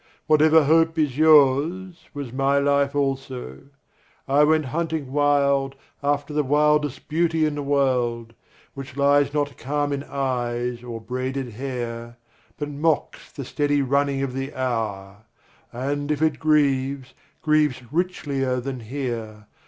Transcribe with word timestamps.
Whatever 0.25 0.63
hope 0.63 0.97
is 0.97 1.15
yours, 1.19 2.07
Was 2.15 2.33
my 2.33 2.57
life 2.57 2.95
also; 2.95 3.65
I 4.27 4.43
went 4.43 4.65
hunting 4.73 5.11
wild 5.11 5.75
After 6.01 6.33
the 6.33 6.41
wildest 6.41 7.07
beauty 7.07 7.45
in 7.45 7.53
the 7.53 7.61
world, 7.61 8.33
Which 8.73 8.97
lies 8.97 9.31
not 9.31 9.57
calm 9.59 9.93
in 9.93 10.03
eyes, 10.05 10.81
or 10.83 10.99
braided 10.99 11.49
hair, 11.51 12.17
But 12.57 12.69
mocks 12.71 13.31
the 13.31 13.45
steady 13.45 13.83
running 13.83 14.23
of 14.23 14.33
the 14.33 14.55
hour, 14.55 15.17
And 15.71 16.09
if 16.11 16.19
it 16.19 16.39
grieves, 16.39 17.13
grieves 17.43 17.83
richlier 17.93 18.59
than 18.59 18.79
here. 18.79 19.45